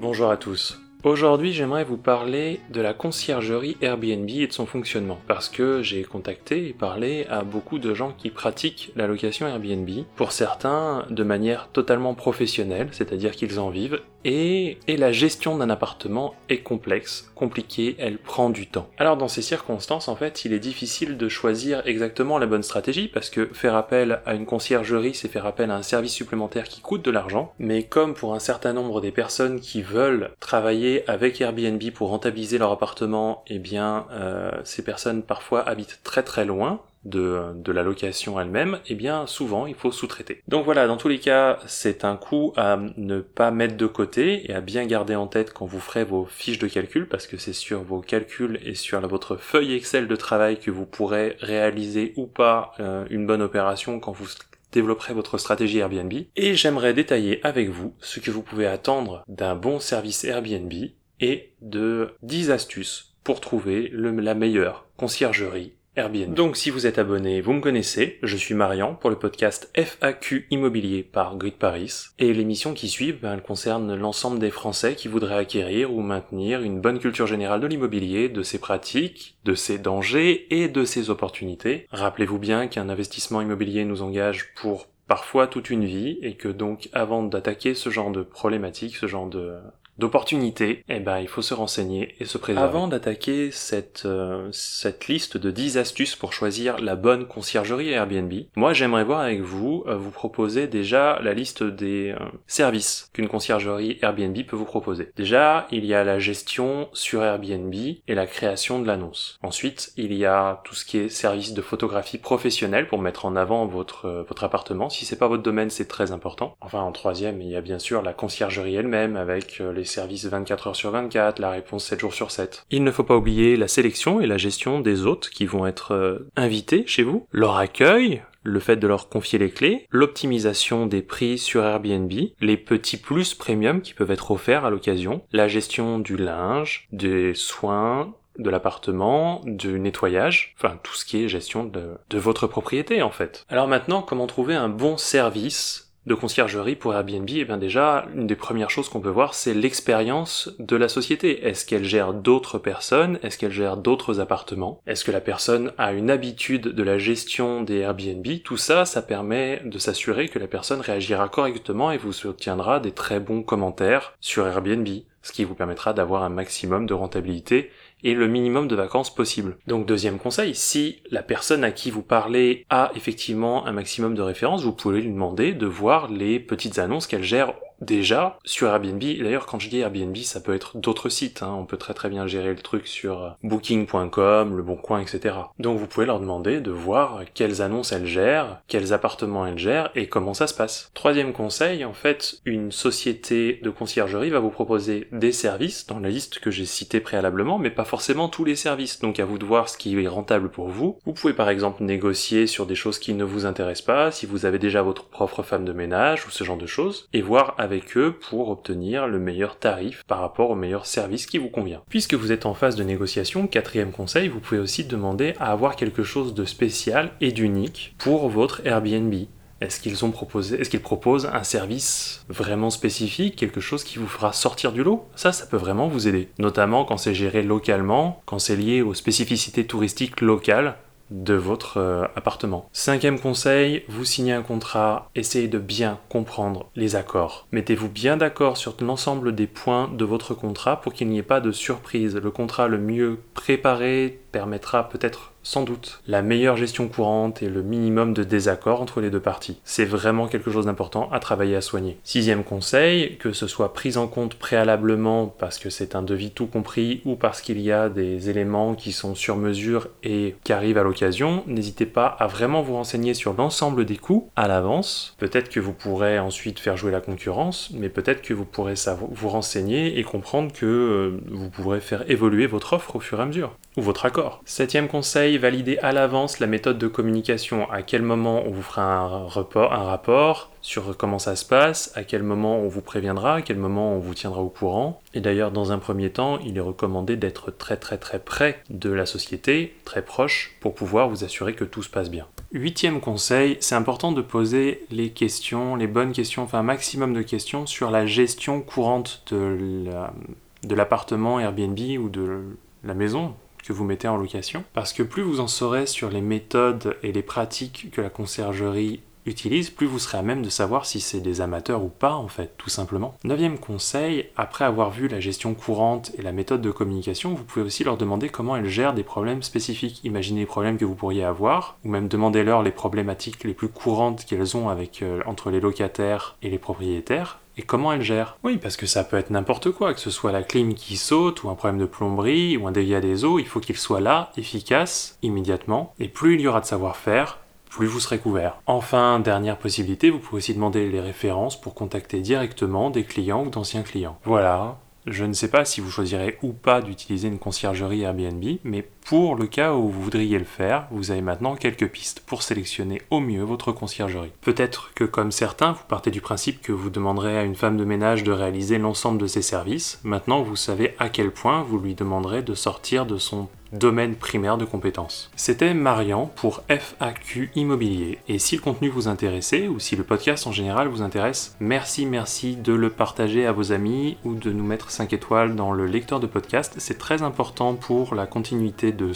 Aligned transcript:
Bonjour 0.00 0.30
à 0.30 0.36
tous. 0.36 0.78
Aujourd'hui, 1.04 1.52
j'aimerais 1.52 1.82
vous 1.82 1.96
parler 1.96 2.60
de 2.70 2.80
la 2.80 2.94
conciergerie 2.94 3.76
Airbnb 3.80 4.30
et 4.30 4.46
de 4.46 4.52
son 4.52 4.66
fonctionnement, 4.66 5.18
parce 5.26 5.48
que 5.48 5.82
j'ai 5.82 6.04
contacté 6.04 6.68
et 6.68 6.72
parlé 6.72 7.26
à 7.28 7.42
beaucoup 7.42 7.80
de 7.80 7.92
gens 7.92 8.12
qui 8.16 8.30
pratiquent 8.30 8.92
la 8.94 9.08
location 9.08 9.48
Airbnb, 9.48 9.90
pour 10.14 10.30
certains 10.30 11.04
de 11.10 11.24
manière 11.24 11.68
totalement 11.72 12.14
professionnelle, 12.14 12.86
c'est-à-dire 12.92 13.32
qu'ils 13.32 13.58
en 13.58 13.70
vivent, 13.70 14.00
et, 14.24 14.78
la 14.86 15.10
gestion 15.10 15.56
d'un 15.56 15.70
appartement 15.70 16.36
est 16.48 16.58
complexe, 16.58 17.32
compliquée, 17.34 17.96
elle 17.98 18.18
prend 18.18 18.50
du 18.50 18.68
temps. 18.68 18.88
Alors 18.96 19.16
dans 19.16 19.26
ces 19.26 19.42
circonstances, 19.42 20.06
en 20.06 20.14
fait, 20.14 20.44
il 20.44 20.52
est 20.52 20.60
difficile 20.60 21.16
de 21.16 21.28
choisir 21.28 21.82
exactement 21.86 22.38
la 22.38 22.46
bonne 22.46 22.62
stratégie, 22.62 23.08
parce 23.08 23.30
que 23.30 23.46
faire 23.46 23.74
appel 23.74 24.20
à 24.24 24.34
une 24.34 24.46
conciergerie, 24.46 25.14
c'est 25.14 25.26
faire 25.26 25.46
appel 25.46 25.72
à 25.72 25.76
un 25.76 25.82
service 25.82 26.12
supplémentaire 26.12 26.68
qui 26.68 26.80
coûte 26.80 27.04
de 27.04 27.10
l'argent, 27.10 27.52
mais 27.58 27.82
comme 27.82 28.14
pour 28.14 28.34
un 28.34 28.38
certain 28.38 28.72
nombre 28.72 29.00
des 29.00 29.10
personnes 29.10 29.58
qui 29.58 29.82
veulent 29.82 30.30
travailler 30.38 30.91
avec 31.06 31.40
Airbnb 31.40 31.82
pour 31.94 32.08
rentabiliser 32.08 32.58
leur 32.58 32.70
appartement, 32.70 33.44
eh 33.48 33.58
bien, 33.58 34.06
euh, 34.12 34.50
ces 34.64 34.84
personnes 34.84 35.22
parfois 35.22 35.66
habitent 35.68 36.00
très 36.02 36.22
très 36.22 36.44
loin, 36.44 36.80
de, 37.04 37.52
de, 37.56 37.72
la 37.72 37.82
location 37.82 38.38
elle-même, 38.40 38.78
eh 38.86 38.94
bien 38.94 39.26
souvent 39.26 39.66
il 39.66 39.74
faut 39.74 39.90
sous-traiter. 39.90 40.42
Donc 40.48 40.64
voilà, 40.64 40.86
dans 40.86 40.96
tous 40.96 41.08
les 41.08 41.18
cas, 41.18 41.58
c'est 41.66 42.04
un 42.04 42.16
coup 42.16 42.52
à 42.56 42.78
ne 42.96 43.20
pas 43.20 43.50
mettre 43.50 43.76
de 43.76 43.86
côté 43.86 44.50
et 44.50 44.54
à 44.54 44.60
bien 44.60 44.86
garder 44.86 45.16
en 45.16 45.26
tête 45.26 45.52
quand 45.52 45.66
vous 45.66 45.80
ferez 45.80 46.04
vos 46.04 46.26
fiches 46.26 46.58
de 46.58 46.68
calcul, 46.68 47.08
parce 47.08 47.26
que 47.26 47.36
c'est 47.36 47.52
sur 47.52 47.82
vos 47.82 48.00
calculs 48.00 48.60
et 48.64 48.74
sur 48.74 49.00
votre 49.08 49.36
feuille 49.36 49.74
Excel 49.74 50.06
de 50.06 50.16
travail 50.16 50.58
que 50.58 50.70
vous 50.70 50.86
pourrez 50.86 51.36
réaliser 51.40 52.12
ou 52.16 52.26
pas 52.26 52.72
euh, 52.78 53.04
une 53.10 53.26
bonne 53.26 53.42
opération 53.42 53.98
quand 53.98 54.12
vous 54.12 54.26
développerez 54.72 55.14
votre 55.14 55.38
stratégie 55.38 55.78
Airbnb. 55.78 56.12
Et 56.36 56.54
j'aimerais 56.54 56.94
détailler 56.94 57.44
avec 57.44 57.68
vous 57.68 57.94
ce 58.00 58.20
que 58.20 58.30
vous 58.30 58.42
pouvez 58.42 58.66
attendre 58.66 59.22
d'un 59.28 59.54
bon 59.54 59.78
service 59.78 60.24
Airbnb 60.24 60.72
et 61.20 61.52
de 61.60 62.14
10 62.22 62.50
astuces 62.50 63.14
pour 63.22 63.40
trouver 63.40 63.90
la 63.92 64.34
meilleure 64.34 64.86
conciergerie 64.96 65.74
Airbnb. 65.94 66.32
Donc 66.32 66.56
si 66.56 66.70
vous 66.70 66.86
êtes 66.86 66.98
abonné, 66.98 67.42
vous 67.42 67.52
me 67.52 67.60
connaissez, 67.60 68.18
je 68.22 68.36
suis 68.36 68.54
Marian 68.54 68.94
pour 68.94 69.10
le 69.10 69.18
podcast 69.18 69.70
FAQ 69.74 70.46
Immobilier 70.50 71.02
par 71.02 71.36
Grid 71.36 71.54
Paris. 71.54 72.06
Et 72.18 72.32
l'émission 72.32 72.72
qui 72.72 72.88
suit, 72.88 73.12
ben, 73.12 73.34
elle 73.34 73.42
concerne 73.42 73.94
l'ensemble 73.94 74.38
des 74.38 74.50
Français 74.50 74.94
qui 74.94 75.08
voudraient 75.08 75.36
acquérir 75.36 75.92
ou 75.92 76.00
maintenir 76.00 76.62
une 76.62 76.80
bonne 76.80 76.98
culture 76.98 77.26
générale 77.26 77.60
de 77.60 77.66
l'immobilier, 77.66 78.30
de 78.30 78.42
ses 78.42 78.58
pratiques, 78.58 79.36
de 79.44 79.54
ses 79.54 79.76
dangers 79.78 80.46
et 80.48 80.68
de 80.68 80.84
ses 80.86 81.10
opportunités. 81.10 81.86
Rappelez-vous 81.90 82.38
bien 82.38 82.68
qu'un 82.68 82.88
investissement 82.88 83.42
immobilier 83.42 83.84
nous 83.84 84.00
engage 84.00 84.54
pour 84.54 84.88
parfois 85.08 85.46
toute 85.46 85.68
une 85.68 85.84
vie 85.84 86.18
et 86.22 86.36
que 86.36 86.48
donc 86.48 86.88
avant 86.94 87.22
d'attaquer 87.22 87.74
ce 87.74 87.90
genre 87.90 88.12
de 88.12 88.22
problématiques, 88.22 88.96
ce 88.96 89.06
genre 89.06 89.28
de 89.28 89.58
d'opportunités, 89.98 90.84
eh 90.88 91.00
ben 91.00 91.18
il 91.18 91.28
faut 91.28 91.42
se 91.42 91.54
renseigner 91.54 92.14
et 92.18 92.24
se 92.24 92.38
préserver. 92.38 92.66
Avant 92.66 92.88
d'attaquer 92.88 93.50
cette 93.50 94.04
euh, 94.06 94.48
cette 94.50 95.06
liste 95.06 95.36
de 95.36 95.50
10 95.50 95.78
astuces 95.78 96.16
pour 96.16 96.32
choisir 96.32 96.78
la 96.78 96.96
bonne 96.96 97.26
conciergerie 97.26 97.90
Airbnb, 97.90 98.32
moi 98.56 98.72
j'aimerais 98.72 99.04
voir 99.04 99.20
avec 99.20 99.40
vous 99.40 99.84
euh, 99.86 99.96
vous 99.96 100.10
proposer 100.10 100.66
déjà 100.66 101.20
la 101.22 101.34
liste 101.34 101.62
des 101.62 102.14
euh, 102.18 102.24
services 102.46 103.10
qu'une 103.12 103.28
conciergerie 103.28 103.98
Airbnb 104.02 104.36
peut 104.46 104.56
vous 104.56 104.64
proposer. 104.64 105.10
Déjà, 105.16 105.66
il 105.70 105.84
y 105.84 105.94
a 105.94 106.04
la 106.04 106.18
gestion 106.18 106.88
sur 106.92 107.22
Airbnb 107.22 107.74
et 107.74 108.14
la 108.14 108.26
création 108.26 108.80
de 108.80 108.86
l'annonce. 108.86 109.38
Ensuite, 109.42 109.92
il 109.96 110.14
y 110.14 110.24
a 110.24 110.62
tout 110.64 110.74
ce 110.74 110.84
qui 110.84 110.98
est 110.98 111.08
service 111.08 111.52
de 111.52 111.62
photographie 111.62 112.18
professionnelle 112.18 112.88
pour 112.88 112.98
mettre 112.98 113.26
en 113.26 113.36
avant 113.36 113.66
votre 113.66 114.24
votre 114.26 114.44
appartement. 114.44 114.88
Si 114.88 115.04
c'est 115.04 115.16
pas 115.16 115.28
votre 115.28 115.42
domaine, 115.42 115.70
c'est 115.70 115.88
très 115.88 116.12
important. 116.12 116.56
Enfin, 116.60 116.80
en 116.80 116.92
troisième, 116.92 117.40
il 117.42 117.48
y 117.48 117.56
a 117.56 117.60
bien 117.60 117.78
sûr 117.78 118.02
la 118.02 118.14
conciergerie 118.14 118.74
elle-même 118.74 119.16
avec 119.16 119.58
les 119.58 119.81
services 119.84 120.26
24 120.26 120.68
heures 120.68 120.76
sur 120.76 120.90
24, 120.90 121.38
la 121.38 121.50
réponse 121.50 121.84
7 121.86 122.00
jours 122.00 122.14
sur 122.14 122.30
7. 122.30 122.64
Il 122.70 122.84
ne 122.84 122.90
faut 122.90 123.04
pas 123.04 123.16
oublier 123.16 123.56
la 123.56 123.68
sélection 123.68 124.20
et 124.20 124.26
la 124.26 124.38
gestion 124.38 124.80
des 124.80 125.06
hôtes 125.06 125.30
qui 125.30 125.46
vont 125.46 125.66
être 125.66 125.92
euh, 125.92 126.28
invités 126.36 126.84
chez 126.86 127.02
vous, 127.02 127.26
leur 127.32 127.56
accueil, 127.56 128.22
le 128.44 128.60
fait 128.60 128.76
de 128.76 128.86
leur 128.86 129.08
confier 129.08 129.38
les 129.38 129.50
clés, 129.50 129.86
l'optimisation 129.90 130.86
des 130.86 131.02
prix 131.02 131.38
sur 131.38 131.64
Airbnb, 131.64 132.12
les 132.40 132.56
petits 132.56 132.96
plus 132.96 133.34
premium 133.34 133.82
qui 133.82 133.94
peuvent 133.94 134.10
être 134.10 134.30
offerts 134.30 134.64
à 134.64 134.70
l'occasion, 134.70 135.22
la 135.32 135.48
gestion 135.48 135.98
du 135.98 136.16
linge, 136.16 136.88
des 136.92 137.34
soins, 137.34 138.14
de 138.38 138.50
l'appartement, 138.50 139.42
du 139.44 139.78
nettoyage, 139.78 140.54
enfin 140.58 140.78
tout 140.82 140.94
ce 140.94 141.04
qui 141.04 141.22
est 141.22 141.28
gestion 141.28 141.64
de, 141.64 141.98
de 142.08 142.18
votre 142.18 142.46
propriété 142.46 143.02
en 143.02 143.10
fait. 143.10 143.44
Alors 143.48 143.68
maintenant, 143.68 144.02
comment 144.02 144.26
trouver 144.26 144.54
un 144.54 144.68
bon 144.68 144.96
service 144.96 145.91
de 146.06 146.14
conciergerie 146.14 146.76
pour 146.76 146.94
Airbnb, 146.94 147.28
et 147.30 147.38
eh 147.38 147.44
bien 147.44 147.58
déjà, 147.58 148.06
une 148.14 148.26
des 148.26 148.36
premières 148.36 148.70
choses 148.70 148.88
qu'on 148.88 149.00
peut 149.00 149.08
voir, 149.08 149.34
c'est 149.34 149.54
l'expérience 149.54 150.50
de 150.58 150.76
la 150.76 150.88
société. 150.88 151.46
Est-ce 151.46 151.64
qu'elle 151.64 151.84
gère 151.84 152.12
d'autres 152.12 152.58
personnes? 152.58 153.18
Est-ce 153.22 153.38
qu'elle 153.38 153.52
gère 153.52 153.76
d'autres 153.76 154.20
appartements? 154.20 154.80
Est-ce 154.86 155.04
que 155.04 155.12
la 155.12 155.20
personne 155.20 155.72
a 155.78 155.92
une 155.92 156.10
habitude 156.10 156.68
de 156.68 156.82
la 156.82 156.98
gestion 156.98 157.62
des 157.62 157.78
Airbnb? 157.78 158.26
Tout 158.42 158.56
ça, 158.56 158.84
ça 158.84 159.02
permet 159.02 159.62
de 159.64 159.78
s'assurer 159.78 160.28
que 160.28 160.38
la 160.38 160.48
personne 160.48 160.80
réagira 160.80 161.28
correctement 161.28 161.92
et 161.92 161.98
vous 161.98 162.26
obtiendra 162.26 162.80
des 162.80 162.92
très 162.92 163.20
bons 163.20 163.42
commentaires 163.42 164.14
sur 164.20 164.46
Airbnb, 164.46 164.88
ce 165.22 165.32
qui 165.32 165.44
vous 165.44 165.54
permettra 165.54 165.92
d'avoir 165.92 166.22
un 166.22 166.28
maximum 166.28 166.86
de 166.86 166.94
rentabilité 166.94 167.70
et 168.04 168.14
le 168.14 168.26
minimum 168.26 168.68
de 168.68 168.74
vacances 168.74 169.14
possible. 169.14 169.56
Donc 169.66 169.86
deuxième 169.86 170.18
conseil, 170.18 170.54
si 170.54 171.02
la 171.10 171.22
personne 171.22 171.64
à 171.64 171.70
qui 171.70 171.90
vous 171.90 172.02
parlez 172.02 172.66
a 172.70 172.90
effectivement 172.96 173.66
un 173.66 173.72
maximum 173.72 174.14
de 174.14 174.22
références, 174.22 174.64
vous 174.64 174.72
pouvez 174.72 175.00
lui 175.00 175.12
demander 175.12 175.52
de 175.52 175.66
voir 175.66 176.10
les 176.10 176.40
petites 176.40 176.78
annonces 176.78 177.06
qu'elle 177.06 177.22
gère 177.22 177.54
déjà 177.82 178.38
sur 178.44 178.68
Airbnb. 178.68 179.02
D'ailleurs, 179.02 179.46
quand 179.46 179.58
je 179.58 179.68
dis 179.68 179.80
Airbnb, 179.80 180.16
ça 180.18 180.40
peut 180.40 180.54
être 180.54 180.78
d'autres 180.78 181.08
sites. 181.08 181.42
Hein. 181.42 181.54
On 181.58 181.66
peut 181.66 181.76
très 181.76 181.94
très 181.94 182.08
bien 182.08 182.26
gérer 182.26 182.50
le 182.50 182.60
truc 182.62 182.86
sur 182.86 183.22
euh, 183.22 183.30
Booking.com, 183.42 184.56
Le 184.56 184.62
Bon 184.62 184.76
Coin, 184.76 185.00
etc. 185.00 185.34
Donc 185.58 185.78
vous 185.78 185.86
pouvez 185.86 186.06
leur 186.06 186.20
demander 186.20 186.60
de 186.60 186.70
voir 186.70 187.22
quelles 187.34 187.62
annonces 187.62 187.92
elles 187.92 188.06
gèrent, 188.06 188.62
quels 188.68 188.92
appartements 188.92 189.46
elles 189.46 189.58
gèrent 189.58 189.90
et 189.94 190.06
comment 190.06 190.34
ça 190.34 190.46
se 190.46 190.54
passe. 190.54 190.90
Troisième 190.94 191.32
conseil, 191.32 191.84
en 191.84 191.92
fait, 191.92 192.40
une 192.44 192.72
société 192.72 193.60
de 193.62 193.70
conciergerie 193.70 194.30
va 194.30 194.38
vous 194.38 194.50
proposer 194.50 195.08
des 195.12 195.32
services 195.32 195.86
dans 195.86 195.98
la 195.98 196.08
liste 196.08 196.38
que 196.38 196.50
j'ai 196.50 196.66
citée 196.66 197.00
préalablement, 197.00 197.58
mais 197.58 197.70
pas 197.70 197.84
forcément 197.84 198.28
tous 198.28 198.44
les 198.44 198.56
services. 198.56 199.00
Donc 199.00 199.18
à 199.20 199.24
vous 199.24 199.38
de 199.38 199.44
voir 199.44 199.68
ce 199.68 199.76
qui 199.76 200.00
est 200.00 200.08
rentable 200.08 200.50
pour 200.50 200.68
vous. 200.68 200.98
Vous 201.04 201.12
pouvez 201.12 201.34
par 201.34 201.48
exemple 201.48 201.82
négocier 201.82 202.46
sur 202.46 202.66
des 202.66 202.74
choses 202.74 202.98
qui 202.98 203.14
ne 203.14 203.24
vous 203.24 203.46
intéressent 203.46 203.86
pas, 203.86 204.10
si 204.10 204.26
vous 204.26 204.46
avez 204.46 204.58
déjà 204.58 204.82
votre 204.82 205.04
propre 205.04 205.42
femme 205.42 205.64
de 205.64 205.72
ménage 205.72 206.26
ou 206.26 206.30
ce 206.30 206.44
genre 206.44 206.56
de 206.56 206.66
choses, 206.66 207.08
et 207.12 207.22
voir 207.22 207.54
avec 207.58 207.71
eux 207.96 208.12
pour 208.28 208.48
obtenir 208.48 209.06
le 209.06 209.18
meilleur 209.18 209.58
tarif 209.58 210.02
par 210.06 210.20
rapport 210.20 210.50
au 210.50 210.54
meilleur 210.54 210.86
service 210.86 211.26
qui 211.26 211.38
vous 211.38 211.48
convient. 211.48 211.82
Puisque 211.88 212.14
vous 212.14 212.32
êtes 212.32 212.46
en 212.46 212.54
phase 212.54 212.76
de 212.76 212.84
négociation, 212.84 213.46
quatrième 213.46 213.92
conseil, 213.92 214.28
vous 214.28 214.40
pouvez 214.40 214.60
aussi 214.60 214.84
demander 214.84 215.34
à 215.40 215.52
avoir 215.52 215.76
quelque 215.76 216.02
chose 216.02 216.34
de 216.34 216.44
spécial 216.44 217.12
et 217.20 217.32
d'unique 217.32 217.94
pour 217.98 218.28
votre 218.28 218.66
Airbnb. 218.66 219.14
Est-ce 219.62 219.78
qu'ils 219.78 219.92
est-ce 219.92 220.70
qu'ils 220.70 220.80
proposent 220.80 221.30
un 221.32 221.44
service 221.44 222.24
vraiment 222.28 222.70
spécifique, 222.70 223.36
quelque 223.36 223.60
chose 223.60 223.84
qui 223.84 224.00
vous 224.00 224.08
fera 224.08 224.32
sortir 224.32 224.72
du 224.72 224.82
lot? 224.82 225.06
Ça, 225.14 225.30
ça 225.30 225.46
peut 225.46 225.56
vraiment 225.56 225.86
vous 225.86 226.08
aider. 226.08 226.28
Notamment 226.38 226.84
quand 226.84 226.96
c'est 226.96 227.14
géré 227.14 227.44
localement, 227.44 228.20
quand 228.26 228.40
c'est 228.40 228.56
lié 228.56 228.82
aux 228.82 228.94
spécificités 228.94 229.64
touristiques 229.64 230.20
locales 230.20 230.76
de 231.12 231.34
votre 231.34 231.78
euh, 231.78 232.04
appartement. 232.16 232.68
Cinquième 232.72 233.20
conseil, 233.20 233.84
vous 233.88 234.04
signez 234.04 234.32
un 234.32 234.42
contrat, 234.42 235.10
essayez 235.14 235.48
de 235.48 235.58
bien 235.58 235.98
comprendre 236.08 236.70
les 236.74 236.96
accords. 236.96 237.46
Mettez-vous 237.52 237.88
bien 237.88 238.16
d'accord 238.16 238.56
sur 238.56 238.74
l'ensemble 238.80 239.34
des 239.34 239.46
points 239.46 239.88
de 239.88 240.04
votre 240.04 240.34
contrat 240.34 240.80
pour 240.80 240.92
qu'il 240.92 241.08
n'y 241.08 241.18
ait 241.18 241.22
pas 241.22 241.40
de 241.40 241.52
surprise. 241.52 242.16
Le 242.16 242.30
contrat 242.30 242.68
le 242.68 242.78
mieux 242.78 243.20
préparé 243.34 244.20
permettra 244.32 244.88
peut-être 244.88 245.31
sans 245.42 245.62
doute 245.62 246.02
la 246.06 246.22
meilleure 246.22 246.56
gestion 246.56 246.88
courante 246.88 247.42
et 247.42 247.48
le 247.48 247.62
minimum 247.62 248.14
de 248.14 248.24
désaccord 248.24 248.80
entre 248.80 249.00
les 249.00 249.10
deux 249.10 249.20
parties. 249.20 249.60
C'est 249.64 249.84
vraiment 249.84 250.28
quelque 250.28 250.50
chose 250.50 250.66
d'important 250.66 251.10
à 251.10 251.20
travailler 251.20 251.56
à 251.56 251.60
soigner. 251.60 251.98
Sixième 252.04 252.44
conseil, 252.44 253.16
que 253.18 253.32
ce 253.32 253.46
soit 253.46 253.72
pris 253.72 253.96
en 253.96 254.06
compte 254.06 254.34
préalablement 254.34 255.26
parce 255.26 255.58
que 255.58 255.70
c'est 255.70 255.94
un 255.94 256.02
devis 256.02 256.30
tout 256.30 256.46
compris 256.46 257.02
ou 257.04 257.16
parce 257.16 257.40
qu'il 257.40 257.60
y 257.60 257.72
a 257.72 257.88
des 257.88 258.30
éléments 258.30 258.74
qui 258.74 258.92
sont 258.92 259.14
sur 259.14 259.36
mesure 259.36 259.88
et 260.02 260.36
qui 260.44 260.52
arrivent 260.52 260.78
à 260.78 260.82
l'occasion, 260.82 261.42
n'hésitez 261.46 261.86
pas 261.86 262.06
à 262.06 262.26
vraiment 262.26 262.62
vous 262.62 262.74
renseigner 262.74 263.14
sur 263.14 263.34
l'ensemble 263.34 263.84
des 263.84 263.96
coûts 263.96 264.30
à 264.36 264.48
l'avance. 264.48 265.14
Peut-être 265.18 265.48
que 265.48 265.60
vous 265.60 265.72
pourrez 265.72 266.18
ensuite 266.18 266.58
faire 266.58 266.76
jouer 266.76 266.92
la 266.92 267.00
concurrence, 267.00 267.70
mais 267.72 267.88
peut-être 267.88 268.22
que 268.22 268.34
vous 268.34 268.44
pourrez 268.44 268.74
vous 269.10 269.28
renseigner 269.28 269.98
et 269.98 270.04
comprendre 270.04 270.52
que 270.52 270.66
euh, 270.66 271.20
vous 271.30 271.50
pourrez 271.50 271.80
faire 271.80 272.08
évoluer 272.10 272.46
votre 272.46 272.74
offre 272.74 272.96
au 272.96 273.00
fur 273.00 273.18
et 273.18 273.22
à 273.22 273.26
mesure. 273.26 273.56
ou 273.76 273.82
votre 273.82 274.04
accord. 274.04 274.42
Septième 274.44 274.88
conseil, 274.88 275.31
validez 275.38 275.78
à 275.78 275.92
l'avance 275.92 276.40
la 276.40 276.46
méthode 276.46 276.78
de 276.78 276.88
communication. 276.88 277.70
À 277.70 277.82
quel 277.82 278.02
moment 278.02 278.42
on 278.46 278.50
vous 278.50 278.62
fera 278.62 278.82
un, 278.82 279.26
report, 279.26 279.72
un 279.72 279.84
rapport 279.84 280.50
sur 280.60 280.96
comment 280.96 281.18
ça 281.18 281.36
se 281.36 281.44
passe, 281.44 281.92
à 281.96 282.04
quel 282.04 282.22
moment 282.22 282.58
on 282.58 282.68
vous 282.68 282.80
préviendra, 282.80 283.36
à 283.36 283.42
quel 283.42 283.56
moment 283.56 283.94
on 283.94 283.98
vous 283.98 284.14
tiendra 284.14 284.42
au 284.42 284.48
courant. 284.48 285.00
Et 285.14 285.20
d'ailleurs, 285.20 285.50
dans 285.50 285.72
un 285.72 285.78
premier 285.78 286.10
temps, 286.10 286.38
il 286.38 286.56
est 286.56 286.60
recommandé 286.60 287.16
d'être 287.16 287.50
très 287.50 287.76
très 287.76 287.98
très 287.98 288.18
près 288.18 288.62
de 288.70 288.90
la 288.90 289.06
société, 289.06 289.74
très 289.84 290.02
proche, 290.02 290.56
pour 290.60 290.74
pouvoir 290.74 291.08
vous 291.08 291.24
assurer 291.24 291.54
que 291.54 291.64
tout 291.64 291.82
se 291.82 291.90
passe 291.90 292.10
bien. 292.10 292.26
Huitième 292.52 293.00
conseil, 293.00 293.56
c'est 293.60 293.74
important 293.74 294.12
de 294.12 294.22
poser 294.22 294.84
les 294.90 295.10
questions, 295.10 295.74
les 295.74 295.86
bonnes 295.86 296.12
questions, 296.12 296.42
enfin 296.42 296.60
un 296.60 296.64
maximum 296.64 297.12
de 297.14 297.22
questions 297.22 297.66
sur 297.66 297.90
la 297.90 298.06
gestion 298.06 298.60
courante 298.60 299.24
de 299.30 300.74
l'appartement 300.74 301.40
Airbnb 301.40 301.78
ou 301.98 302.08
de 302.08 302.42
la 302.84 302.94
maison 302.94 303.34
que 303.62 303.72
vous 303.72 303.84
mettez 303.84 304.08
en 304.08 304.16
location. 304.16 304.64
Parce 304.74 304.92
que 304.92 305.02
plus 305.02 305.22
vous 305.22 305.40
en 305.40 305.48
saurez 305.48 305.86
sur 305.86 306.10
les 306.10 306.20
méthodes 306.20 306.96
et 307.02 307.12
les 307.12 307.22
pratiques 307.22 307.90
que 307.92 308.00
la 308.00 308.10
conciergerie 308.10 309.00
utilise, 309.26 309.70
plus 309.70 309.86
vous 309.86 309.98
serez 309.98 310.18
à 310.18 310.22
même 310.22 310.42
de 310.42 310.48
savoir 310.48 310.86
si 310.86 311.00
c'est 311.00 311.20
des 311.20 311.40
amateurs 311.40 311.82
ou 311.82 311.88
pas, 311.88 312.14
en 312.14 312.28
fait, 312.28 312.54
tout 312.58 312.70
simplement. 312.70 313.14
Neuvième 313.24 313.58
conseil, 313.58 314.28
après 314.36 314.64
avoir 314.64 314.90
vu 314.90 315.08
la 315.08 315.20
gestion 315.20 315.54
courante 315.54 316.12
et 316.18 316.22
la 316.22 316.32
méthode 316.32 316.60
de 316.60 316.70
communication, 316.70 317.34
vous 317.34 317.44
pouvez 317.44 317.64
aussi 317.64 317.84
leur 317.84 317.96
demander 317.96 318.28
comment 318.28 318.56
elles 318.56 318.68
gèrent 318.68 318.94
des 318.94 319.02
problèmes 319.02 319.42
spécifiques. 319.42 320.00
Imaginez 320.04 320.40
les 320.40 320.46
problèmes 320.46 320.78
que 320.78 320.84
vous 320.84 320.94
pourriez 320.94 321.24
avoir, 321.24 321.76
ou 321.84 321.88
même 321.88 322.08
demandez-leur 322.08 322.62
les 322.62 322.72
problématiques 322.72 323.44
les 323.44 323.54
plus 323.54 323.68
courantes 323.68 324.24
qu'elles 324.24 324.56
ont 324.56 324.70
euh, 324.70 325.20
entre 325.26 325.50
les 325.50 325.60
locataires 325.60 326.36
et 326.42 326.50
les 326.50 326.58
propriétaires, 326.58 327.38
et 327.56 327.62
comment 327.62 327.92
elles 327.92 328.02
gèrent. 328.02 328.36
Oui, 328.42 328.56
parce 328.56 328.76
que 328.76 328.86
ça 328.86 329.04
peut 329.04 329.16
être 329.16 329.30
n'importe 329.30 329.70
quoi, 329.70 329.94
que 329.94 330.00
ce 330.00 330.10
soit 330.10 330.32
la 330.32 330.42
clim 330.42 330.74
qui 330.74 330.96
saute, 330.96 331.42
ou 331.42 331.50
un 331.50 331.54
problème 331.54 331.80
de 331.80 331.86
plomberie, 331.86 332.56
ou 332.56 332.66
un 332.66 332.72
dégât 332.72 333.00
des 333.00 333.24
eaux, 333.24 333.38
il 333.38 333.46
faut 333.46 333.60
qu'il 333.60 333.76
soit 333.76 334.00
là, 334.00 334.30
efficace, 334.36 335.18
immédiatement, 335.22 335.94
et 335.98 336.08
plus 336.08 336.34
il 336.34 336.40
y 336.40 336.48
aura 336.48 336.60
de 336.60 336.66
savoir-faire, 336.66 337.38
plus 337.70 337.86
vous 337.86 338.00
serez 338.00 338.18
couvert. 338.18 338.58
Enfin, 338.66 339.18
dernière 339.18 339.58
possibilité, 339.58 340.10
vous 340.10 340.18
pouvez 340.18 340.38
aussi 340.38 340.54
demander 340.54 340.88
les 340.88 341.00
références 341.00 341.58
pour 341.60 341.74
contacter 341.74 342.20
directement 342.20 342.90
des 342.90 343.04
clients 343.04 343.44
ou 343.44 343.50
d'anciens 343.50 343.82
clients. 343.82 344.18
Voilà, 344.24 344.78
je 345.06 345.24
ne 345.24 345.32
sais 345.32 345.48
pas 345.48 345.64
si 345.64 345.80
vous 345.80 345.90
choisirez 345.90 346.38
ou 346.42 346.52
pas 346.52 346.80
d'utiliser 346.80 347.28
une 347.28 347.38
conciergerie 347.38 348.02
Airbnb, 348.02 348.44
mais 348.62 348.86
pour 349.04 349.34
le 349.34 349.46
cas 349.46 349.72
où 349.72 349.88
vous 349.88 350.02
voudriez 350.02 350.38
le 350.38 350.44
faire, 350.44 350.86
vous 350.90 351.10
avez 351.10 351.22
maintenant 351.22 351.56
quelques 351.56 351.88
pistes 351.88 352.20
pour 352.20 352.42
sélectionner 352.42 353.02
au 353.10 353.20
mieux 353.20 353.42
votre 353.42 353.72
conciergerie. 353.72 354.32
Peut-être 354.42 354.92
que 354.94 355.04
comme 355.04 355.32
certains, 355.32 355.72
vous 355.72 355.84
partez 355.88 356.10
du 356.10 356.20
principe 356.20 356.62
que 356.62 356.72
vous 356.72 356.90
demanderez 356.90 357.36
à 357.36 357.42
une 357.42 357.56
femme 357.56 357.76
de 357.76 357.84
ménage 357.84 358.22
de 358.22 358.32
réaliser 358.32 358.78
l'ensemble 358.78 359.18
de 359.18 359.26
ses 359.26 359.42
services. 359.42 360.00
Maintenant, 360.04 360.42
vous 360.42 360.56
savez 360.56 360.94
à 360.98 361.08
quel 361.08 361.32
point 361.32 361.62
vous 361.62 361.78
lui 361.78 361.94
demanderez 361.94 362.42
de 362.42 362.54
sortir 362.54 363.04
de 363.04 363.18
son 363.18 363.48
domaine 363.72 364.14
primaire 364.14 364.58
de 364.58 364.64
compétences. 364.64 365.30
C'était 365.36 365.74
Marian 365.74 366.30
pour 366.36 366.62
FAQ 366.68 367.50
Immobilier. 367.54 368.18
Et 368.28 368.38
si 368.38 368.56
le 368.56 368.62
contenu 368.62 368.88
vous 368.88 369.08
intéressait, 369.08 369.68
ou 369.68 369.78
si 369.78 369.96
le 369.96 370.04
podcast 370.04 370.46
en 370.46 370.52
général 370.52 370.88
vous 370.88 371.02
intéresse, 371.02 371.56
merci, 371.60 372.06
merci 372.06 372.56
de 372.56 372.72
le 372.72 372.90
partager 372.90 373.46
à 373.46 373.52
vos 373.52 373.72
amis 373.72 374.16
ou 374.24 374.34
de 374.34 374.52
nous 374.52 374.64
mettre 374.64 374.90
5 374.90 375.12
étoiles 375.12 375.56
dans 375.56 375.72
le 375.72 375.86
lecteur 375.86 376.20
de 376.20 376.26
podcast. 376.26 376.74
C'est 376.78 376.98
très 376.98 377.22
important 377.22 377.74
pour 377.74 378.14
la 378.14 378.26
continuité 378.26 378.92
de 378.92 379.12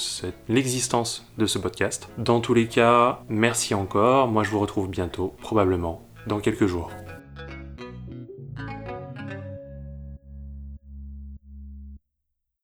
l'existence 0.49 1.27
de 1.39 1.47
ce 1.47 1.59
podcast. 1.59 2.09
Dans 2.19 2.41
tous 2.41 2.55
les 2.55 2.67
cas, 2.67 3.21
merci 3.29 3.75
encore. 3.75 4.29
Moi, 4.29 4.43
je 4.43 4.51
vous 4.51 4.61
retrouve 4.61 4.89
bientôt, 4.89 5.35
probablement 5.41 6.03
dans 6.27 6.41
quelques 6.41 6.67
jours. 6.67 6.91